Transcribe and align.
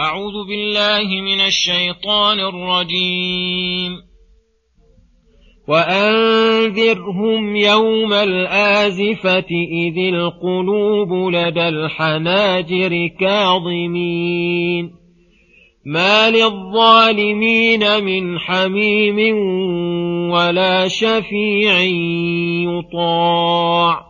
أعوذ 0.00 0.46
بالله 0.48 1.20
من 1.20 1.40
الشيطان 1.40 2.40
الرجيم. 2.40 3.92
وأنذرهم 5.68 7.56
يوم 7.56 8.12
الآزفة 8.12 9.50
إذ 9.72 10.14
القلوب 10.14 11.34
لدى 11.34 11.68
الحناجر 11.68 13.10
كاظمين. 13.20 14.90
ما 15.86 16.30
للظالمين 16.30 18.04
من 18.04 18.38
حميم 18.38 19.36
ولا 20.30 20.88
شفيع 20.88 21.80
يطاع. 22.68 24.09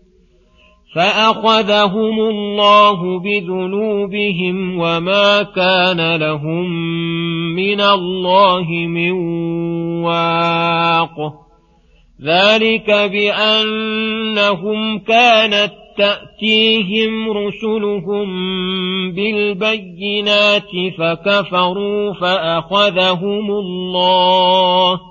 فأخذهم 0.95 2.19
الله 2.19 3.19
بذنوبهم 3.19 4.79
وما 4.79 5.43
كان 5.43 6.15
لهم 6.15 6.69
من 7.55 7.81
الله 7.81 8.67
من 8.69 9.11
واق. 10.03 11.41
ذلك 12.23 12.91
بأنهم 12.91 13.99
كانت 14.99 15.71
تأتيهم 15.97 17.29
رسلهم 17.29 18.27
بالبينات 19.11 20.71
فكفروا 20.97 22.13
فأخذهم 22.13 23.51
الله 23.51 25.10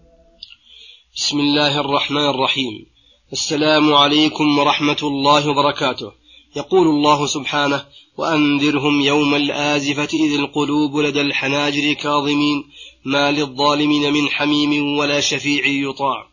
بسم 1.17 1.39
الله 1.39 1.79
الرحمن 1.79 2.29
الرحيم. 2.29 2.85
السلام 3.33 3.93
عليكم 3.93 4.59
ورحمة 4.59 4.97
الله 5.03 5.49
وبركاته. 5.49 6.11
يقول 6.55 6.87
الله 6.87 7.27
سبحانه 7.27 7.85
وأنذرهم 8.17 9.01
يوم 9.01 9.35
الآزفة 9.35 10.09
إذ 10.13 10.39
القلوب 10.39 10.97
لدى 10.97 11.21
الحناجر 11.21 11.93
كاظمين 11.93 12.63
ما 13.05 13.31
للظالمين 13.31 14.13
من 14.13 14.29
حميم 14.29 14.97
ولا 14.97 15.19
شفيع 15.21 15.65
يطاع. 15.65 16.27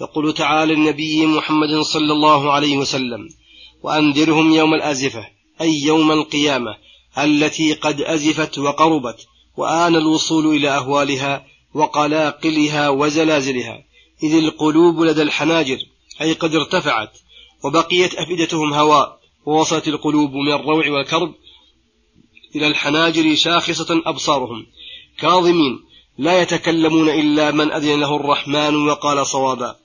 يقول 0.00 0.34
تعالى 0.34 0.72
النبي 0.72 1.26
محمد 1.26 1.80
صلى 1.80 2.12
الله 2.12 2.52
عليه 2.52 2.76
وسلم 2.76 3.28
وأنذرهم 3.82 4.52
يوم 4.52 4.74
الآزفة 4.74 5.26
أي 5.60 5.80
يوم 5.82 6.12
القيامة 6.12 6.76
التي 7.18 7.72
قد 7.72 8.00
أزفت 8.00 8.58
وقربت 8.58 9.26
وآن 9.56 9.96
الوصول 9.96 10.56
إلى 10.56 10.68
أهوالها 10.68 11.46
وقلاقلها 11.74 12.88
وزلازلها. 12.88 13.85
إذ 14.22 14.34
القلوب 14.34 15.00
لدى 15.00 15.22
الحناجر 15.22 15.78
أي 16.20 16.32
قد 16.32 16.54
ارتفعت 16.54 17.18
وبقيت 17.64 18.14
أفئدتهم 18.14 18.74
هواء 18.74 19.20
ووصلت 19.46 19.88
القلوب 19.88 20.32
من 20.32 20.52
الروع 20.52 20.90
والكرب 20.90 21.34
إلى 22.56 22.66
الحناجر 22.66 23.34
شاخصة 23.34 24.02
أبصارهم. 24.06 24.66
كاظمين 25.18 25.80
لا 26.18 26.42
يتكلمون 26.42 27.08
إلا 27.08 27.50
من 27.50 27.72
أذن 27.72 28.00
له 28.00 28.16
الرحمن 28.16 28.88
وقال 28.88 29.26
صوابا. 29.26 29.76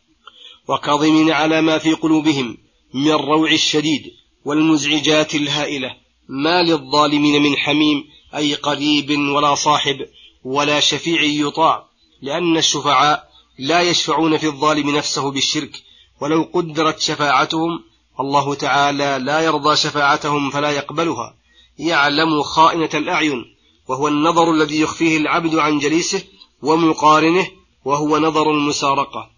وكاظمين 0.68 1.32
على 1.32 1.62
ما 1.62 1.78
في 1.78 1.94
قلوبهم 1.94 2.58
من 2.94 3.12
الروع 3.12 3.52
الشديد 3.52 4.12
والمزعجات 4.46 5.36
الهائلة. 5.36 5.96
ما 6.30 6.64
للظالمين 6.64 7.42
من 7.42 7.58
حميم 7.58 8.04
أي 8.36 8.54
قريب 8.54 9.20
ولا 9.20 9.56
صاحب 9.56 10.06
ولا 10.44 10.80
شفيع 10.80 11.22
يطاع 11.22 11.86
لأن 12.22 12.58
الشفعاء 12.58 13.31
لا 13.60 13.82
يشفعون 13.82 14.38
في 14.38 14.48
الظالم 14.48 14.96
نفسه 14.96 15.32
بالشرك 15.32 15.84
ولو 16.22 16.50
قدرت 16.54 17.00
شفاعتهم 17.00 17.84
الله 18.20 18.56
تعالى 18.56 19.20
لا 19.24 19.40
يرضى 19.42 19.76
شفاعتهم 19.76 20.50
فلا 20.50 20.72
يقبلها. 20.72 21.36
يعلم 21.80 22.44
خائنة 22.44 22.90
الأعين 22.94 23.46
وهو 23.88 24.08
النظر 24.08 24.52
الذي 24.52 24.80
يخفيه 24.80 25.18
العبد 25.18 25.56
عن 25.56 25.80
جليسه 25.80 26.24
ومقارنه 26.62 27.48
وهو 27.86 28.18
نظر 28.18 28.52
المسارقة. 28.52 29.30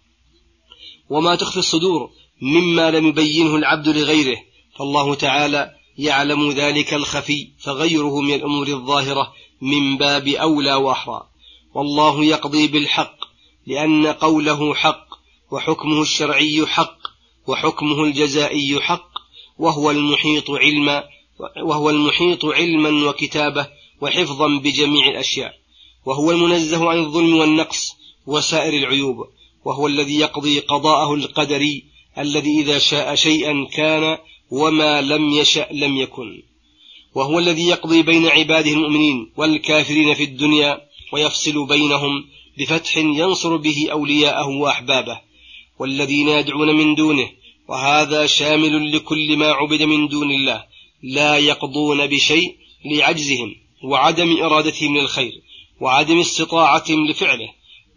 وما 1.10 1.36
تخفي 1.36 1.58
الصدور 1.58 2.10
مما 2.42 2.92
لم 2.92 3.08
يبينه 3.08 3.56
العبد 3.56 3.88
لغيره 3.88 4.38
فالله 4.80 5.16
تعالى 5.16 5.72
يعلم 5.98 6.52
ذلك 6.52 6.94
الخفي 6.94 7.50
فغيره 7.60 8.22
من 8.22 8.34
الأمور 8.34 8.68
الظاهرة 8.68 9.34
من 9.62 9.98
باب 9.98 10.28
أولى 10.28 10.74
وأحرى. 10.74 11.24
والله 11.74 12.24
يقضي 12.24 12.68
بالحق 12.68 13.23
لأن 13.68 14.08
قوله 14.08 14.74
حق 14.74 15.08
وحكمه 15.52 16.02
الشرعي 16.02 16.66
حق 16.66 16.98
وحكمه 17.48 18.04
الجزائي 18.04 18.82
حق 18.82 19.10
وهو 19.60 19.92
المحيط 19.92 20.52
علما 20.52 21.04
وهو 21.64 21.90
المحيط 21.90 22.46
علما 22.46 23.10
وكتابة 23.10 23.68
وحفظا 24.02 24.48
بجميع 24.48 25.08
الأشياء. 25.08 25.54
وهو 26.06 26.32
المنزه 26.32 26.90
عن 26.90 26.98
الظلم 26.98 27.38
والنقص 27.38 27.96
وسائر 28.28 28.74
العيوب 28.74 29.18
وهو 29.66 29.88
الذي 29.88 30.16
يقضي 30.16 30.60
قضاءه 30.60 31.14
القدري 31.14 31.84
الذي 32.18 32.62
إذا 32.62 32.80
شاء 32.80 33.16
شيئا 33.16 33.68
كان 33.74 34.18
وما 34.52 35.02
لم 35.02 35.30
يشأ 35.30 35.68
لم 35.72 35.98
يكن. 35.98 36.44
وهو 37.16 37.40
الذي 37.40 37.68
يقضي 37.68 38.02
بين 38.02 38.28
عباده 38.28 38.72
المؤمنين 38.72 39.32
والكافرين 39.38 40.14
في 40.14 40.24
الدنيا 40.24 40.82
ويفصل 41.14 41.68
بينهم 41.68 42.26
بفتح 42.60 42.98
ينصر 42.98 43.56
به 43.56 43.88
أولياءه 43.92 44.48
وأحبابه 44.48 45.22
والذين 45.80 46.28
يدعون 46.28 46.76
من 46.76 46.96
دونه 46.96 47.30
وهذا 47.68 48.26
شامل 48.26 48.96
لكل 48.96 49.38
ما 49.38 49.52
عبد 49.52 49.82
من 49.82 50.08
دون 50.08 50.32
الله 50.32 50.66
لا 51.04 51.38
يقضون 51.38 52.08
بشيء 52.08 52.56
لعجزهم 52.86 53.56
وعدم 53.84 54.44
إرادتهم 54.44 54.98
للخير 54.98 55.32
وعدم 55.82 56.20
استطاعتهم 56.20 57.08
لفعله. 57.08 57.50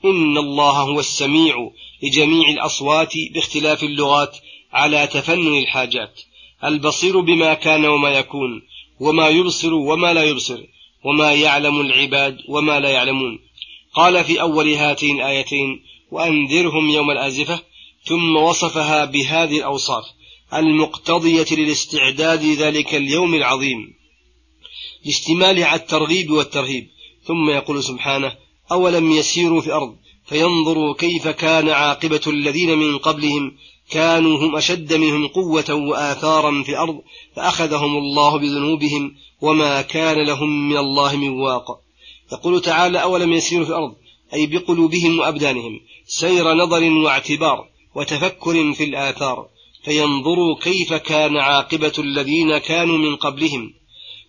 إن 0.04 0.38
الله 0.38 0.82
هو 0.82 1.00
السميع 1.00 1.70
لجميع 2.02 2.48
الأصوات 2.48 3.12
باختلاف 3.34 3.82
اللغات 3.82 4.36
على 4.72 5.06
تفنن 5.06 5.58
الحاجات 5.58 6.20
البصير 6.64 7.20
بما 7.20 7.54
كان 7.54 7.84
وما 7.84 8.08
يكون 8.10 8.62
وما 9.00 9.28
يبصر 9.28 9.74
وما 9.74 10.12
لا 10.12 10.24
يبصر 10.24 10.58
وما 11.04 11.32
يعلم 11.32 11.80
العباد 11.80 12.38
وما 12.48 12.80
لا 12.80 12.88
يعلمون. 12.88 13.38
قال 13.96 14.24
في 14.24 14.40
أول 14.40 14.74
هاتين 14.74 15.16
الآيتين 15.16 15.82
وأنذرهم 16.10 16.88
يوم 16.90 17.10
الآزفة 17.10 17.60
ثم 18.04 18.36
وصفها 18.36 19.04
بهذه 19.04 19.58
الأوصاف 19.58 20.04
المقتضية 20.54 21.46
للاستعداد 21.50 22.44
ذلك 22.44 22.94
اليوم 22.94 23.34
العظيم 23.34 23.94
اشتمالها 25.06 25.66
على 25.66 25.80
الترغيب 25.80 26.30
والترهيب. 26.30 26.88
ثم 27.24 27.50
يقول 27.50 27.84
سبحانه 27.84 28.32
أولم 28.72 29.12
يسيروا 29.12 29.60
في 29.60 29.66
الأرض 29.66 29.96
فينظروا 30.26 30.94
كيف 30.94 31.28
كان 31.28 31.68
عاقبة 31.68 32.20
الذين 32.26 32.78
من 32.78 32.98
قبلهم 32.98 33.52
كانوا 33.90 34.38
هم 34.38 34.56
أشد 34.56 34.94
منهم 34.94 35.28
قوة 35.28 35.74
وآثارا 35.74 36.62
في 36.62 36.68
الأرض 36.68 37.00
فأخذهم 37.36 37.96
الله 37.96 38.38
بذنوبهم 38.38 39.14
وما 39.40 39.82
كان 39.82 40.26
لهم 40.26 40.68
من 40.68 40.76
الله 40.76 41.16
من 41.16 41.28
واق. 41.28 41.85
يقول 42.32 42.62
تعالى 42.62 43.02
أولم 43.02 43.32
يسيروا 43.32 43.64
في 43.64 43.70
الأرض؟ 43.70 43.94
أي 44.34 44.46
بقلوبهم 44.46 45.18
وأبدانهم 45.18 45.80
سير 46.06 46.52
نظر 46.54 46.84
واعتبار 46.84 47.68
وتفكر 47.94 48.72
في 48.72 48.84
الآثار 48.84 49.48
فينظروا 49.84 50.56
كيف 50.62 50.92
كان 50.92 51.36
عاقبة 51.36 51.92
الذين 51.98 52.58
كانوا 52.58 52.98
من 52.98 53.16
قبلهم. 53.16 53.74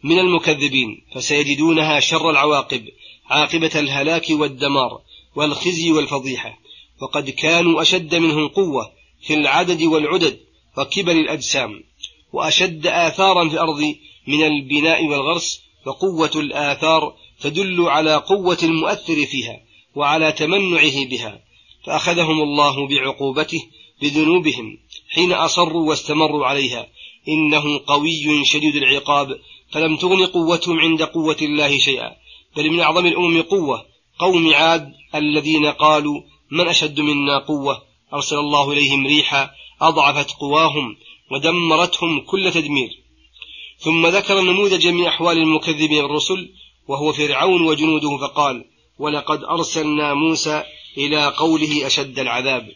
من 0.03 0.19
المكذبين 0.19 1.01
فسيجدونها 1.15 1.99
شر 1.99 2.29
العواقب 2.29 2.85
عاقبة 3.29 3.71
الهلاك 3.75 4.25
والدمار 4.29 5.01
والخزي 5.35 5.91
والفضيحة. 5.91 6.59
وقد 7.01 7.29
كانوا 7.29 7.81
أشد 7.81 8.15
منهم 8.15 8.47
قوة 8.47 8.91
في 9.21 9.33
العدد 9.33 9.83
والعدد 9.83 10.39
وكبر 10.77 11.11
الأجسام 11.11 11.83
وأشد 12.33 12.87
آثارا 12.87 13.49
في 13.49 13.53
الأرض 13.53 13.95
من 14.27 14.43
البناء 14.43 15.05
والغرس 15.05 15.61
وقوة 15.85 16.31
الآثار 16.35 17.13
تدل 17.41 17.81
على 17.81 18.15
قوة 18.15 18.57
المؤثر 18.63 19.25
فيها 19.25 19.59
وعلى 19.95 20.31
تمنعه 20.31 21.05
بها 21.05 21.41
فأخذهم 21.85 22.41
الله 22.41 22.87
بعقوبته 22.87 23.63
بذنوبهم 24.01 24.77
حين 25.09 25.33
أصروا 25.33 25.89
واستمروا 25.89 26.45
عليها. 26.45 26.87
إنه 27.27 27.79
قوي 27.87 28.45
شديد 28.45 28.75
العقاب 28.75 29.39
فلم 29.71 29.95
تغن 29.95 30.25
قوتهم 30.25 30.79
عند 30.79 31.03
قوة 31.03 31.37
الله 31.41 31.77
شيئا 31.77 32.15
بل 32.57 32.71
من 32.71 32.79
أعظم 32.79 33.05
الأمم 33.05 33.41
قوة 33.41 33.85
قوم 34.19 34.53
عاد 34.53 34.93
الذين 35.15 35.65
قالوا 35.65 36.21
من 36.51 36.67
أشد 36.67 36.99
منا 36.99 37.37
قوة؟ 37.37 37.81
أرسل 38.13 38.35
الله 38.35 38.71
إليهم 38.71 39.07
ريحا 39.07 39.49
أضعفت 39.81 40.31
قواهم 40.31 40.97
ودمرتهم 41.31 42.21
كل 42.21 42.51
تدمير. 42.51 42.89
ثم 43.79 44.07
ذكر 44.07 44.41
نموذج 44.41 44.87
من 44.87 45.05
أحوال 45.05 45.37
المكذبين 45.37 46.05
الرسل 46.05 46.49
وهو 46.87 47.13
فرعون 47.13 47.61
وجنوده 47.61 48.17
فقال 48.17 48.65
ولقد 48.99 49.43
أرسلنا 49.43 50.13
موسى 50.13 50.63
إلى 50.97 51.27
قوله 51.27 51.87
أشد 51.87 52.19
العذاب. 52.19 52.67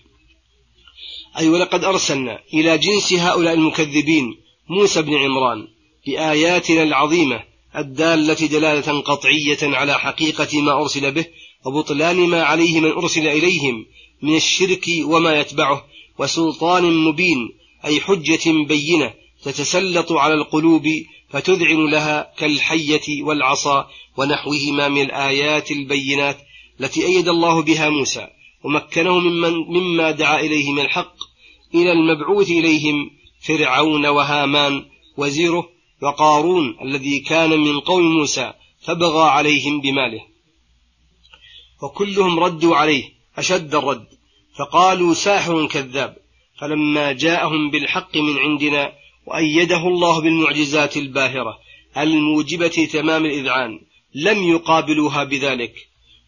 أي 1.37 1.49
ولقد 1.49 1.83
أرسلنا 1.83 2.39
إلى 2.53 2.77
جنس 2.77 3.13
هؤلاء 3.13 3.53
المكذبين 3.53 4.37
موسى 4.69 5.01
بن 5.01 5.15
عمران 5.15 5.67
بآياتنا 6.07 6.83
العظيمة 6.83 7.43
الدالة 7.75 8.33
دلالة 8.33 9.01
قطعية 9.01 9.57
على 9.61 9.99
حقيقة 9.99 10.61
ما 10.61 10.81
أرسل 10.81 11.11
به 11.11 11.25
وبطلان 11.65 12.15
ما 12.15 12.43
عليه 12.43 12.79
من 12.79 12.91
أرسل 12.91 13.27
إليهم 13.27 13.85
من 14.21 14.35
الشرك 14.35 14.85
وما 15.03 15.39
يتبعه 15.39 15.85
وسلطان 16.19 16.93
مبين 16.93 17.49
أي 17.85 18.01
حجة 18.01 18.51
بينة 18.67 19.13
تتسلط 19.43 20.11
على 20.11 20.33
القلوب 20.33 20.83
فتذعن 21.31 21.89
لها 21.89 22.33
كالحية 22.37 23.23
والعصا 23.23 23.87
ونحوهما 24.17 24.87
من 24.87 25.01
الآيات 25.01 25.71
البينات 25.71 26.37
التي 26.79 27.05
أيد 27.05 27.27
الله 27.27 27.61
بها 27.61 27.89
موسى 27.89 28.27
ومكنه 28.63 29.19
ممن 29.19 29.53
مما 29.53 30.11
دعا 30.11 30.39
إليه 30.39 30.71
من 30.71 30.79
الحق 30.79 31.15
إلى 31.75 31.91
المبعوث 31.91 32.49
إليهم 32.49 33.11
فرعون 33.41 34.05
وهامان 34.05 34.85
وزيره 35.17 35.69
وقارون 36.01 36.77
الذي 36.81 37.19
كان 37.19 37.59
من 37.59 37.79
قوم 37.79 38.03
موسى 38.03 38.53
فبغى 38.81 39.29
عليهم 39.29 39.81
بماله. 39.81 40.21
وكلهم 41.83 42.39
ردوا 42.39 42.75
عليه 42.75 43.03
أشد 43.37 43.75
الرد 43.75 44.07
فقالوا 44.57 45.13
ساحر 45.13 45.67
كذاب 45.67 46.17
فلما 46.59 47.11
جاءهم 47.11 47.69
بالحق 47.69 48.17
من 48.17 48.37
عندنا 48.37 48.93
وأيده 49.25 49.87
الله 49.87 50.21
بالمعجزات 50.21 50.97
الباهرة 50.97 51.57
الموجبة 51.97 52.89
تمام 52.93 53.25
الإذعان 53.25 53.79
لم 54.15 54.43
يقابلوها 54.43 55.23
بذلك 55.23 55.73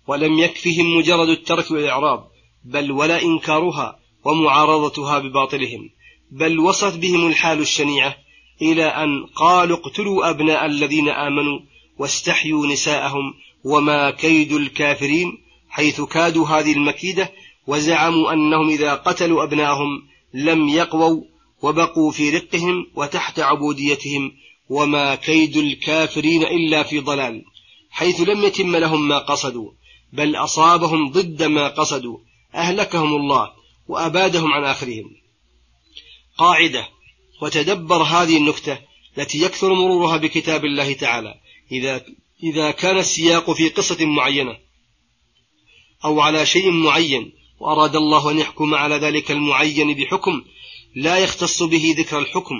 ولم 0.08 0.40
يكفهم 0.40 0.98
مجرد 0.98 1.30
الترك 1.30 1.72
والإعراض 1.72 2.32
بل 2.66 2.92
ولا 2.92 3.22
إنكارها 3.24 4.00
ومعارضتها 4.26 5.20
بباطلهم 5.20 5.90
بل 6.32 6.60
وصلت 6.60 6.96
بهم 6.96 7.28
الحال 7.28 7.60
الشنيعة 7.60 8.16
إلى 8.62 8.86
أن 8.86 9.26
قالوا 9.36 9.78
اقتلوا 9.78 10.30
أبناء 10.30 10.66
الذين 10.66 11.10
آمنوا 11.10 11.60
واستحيوا 11.98 12.68
نساءهم 12.68 13.34
وما 13.64 14.12
كيد 14.12 14.52
الكافرين 14.52 15.38
حيث 15.70 16.02
كادوا 16.02 16.48
هذه 16.48 16.74
المكيدة 16.74 17.32
وزعموا 17.68 18.34
أنهم 18.34 18.70
إذا 18.70 18.94
قتلوا 18.94 19.44
أبناءهم 19.44 20.04
لم 20.34 20.70
يقووا 20.70 21.24
وبقوا 21.64 22.12
في 22.12 22.30
رقهم 22.30 22.88
وتحت 22.96 23.40
عبوديتهم 23.40 24.32
وما 24.70 25.16
كيد 25.16 25.58
الكافرين 25.58 26.44
إلا 26.44 26.84
في 26.84 27.00
ضلال 27.00 27.44
حيث 27.90 28.22
لم 28.22 28.44
يتم 28.44 28.76
لهم 28.76 29.08
ما 29.08 29.20
قصدوا 29.20 29.72
بل 30.14 30.36
أصابهم 30.36 31.10
ضد 31.12 31.44
ما 31.44 31.68
قصدوا 31.68 32.18
أهلكهم 32.56 33.16
الله 33.16 33.52
وأبادهم 33.88 34.54
عن 34.54 34.64
آخرهم. 34.64 35.12
قاعدة 36.38 36.88
وتدبر 37.42 38.04
هذه 38.04 38.38
النكتة 38.38 38.80
التي 39.18 39.42
يكثر 39.42 39.74
مرورها 39.74 40.18
بكتاب 40.18 40.66
الله 40.66 40.94
تعالى 40.94 41.34
إذا 41.72 42.06
إذا 42.44 42.72
كان 42.72 42.98
السياق 42.98 43.52
في 43.52 43.70
قصة 43.70 44.06
معينة 44.06 44.58
أو 46.06 46.22
على 46.22 46.46
شيء 46.46 46.72
معين 46.72 47.32
وأراد 47.60 47.96
الله 47.96 48.32
أن 48.32 48.40
يحكم 48.40 48.76
على 48.76 48.96
ذلك 48.96 49.32
المعين 49.32 49.94
بحكم 49.94 50.44
لا 50.96 51.18
يختص 51.18 51.64
به 51.64 51.96
ذكر 51.98 52.20
الحكم 52.20 52.56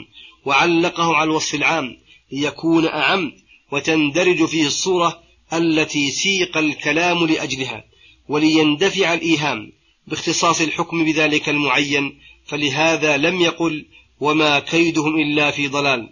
وعلقه 0.46 1.16
على 1.16 1.30
الوصف 1.30 1.56
العام 1.56 1.98
ليكون 2.32 2.86
أعم 2.86 3.32
وتندرج 3.72 4.46
فيه 4.46 4.68
الصورة 4.68 5.24
التي 5.54 6.12
سيق 6.12 6.58
الكلام 6.58 7.26
لأجلها 7.26 7.84
وليندفع 8.30 9.14
الإيهام 9.14 9.72
باختصاص 10.08 10.62
الحكم 10.62 11.06
بذلك 11.06 11.50
المعين 11.50 12.20
فلهذا 12.46 13.18
لم 13.18 13.42
يقل 13.42 13.86
وما 14.20 14.60
كيدهم 14.60 15.20
إلا 15.20 15.52
في 15.52 15.68
ضلال 15.68 16.10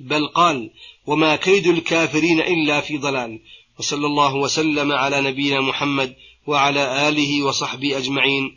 بل 0.00 0.26
قال 0.26 0.70
وما 1.06 1.36
كيد 1.36 1.66
الكافرين 1.66 2.40
إلا 2.40 2.80
في 2.80 2.98
ضلال 2.98 3.40
وصلى 3.78 4.06
الله 4.06 4.34
وسلم 4.34 4.92
على 4.92 5.20
نبينا 5.20 5.60
محمد 5.60 6.16
وعلى 6.46 7.08
آله 7.08 7.42
وصحبه 7.42 7.98
أجمعين. 7.98 8.56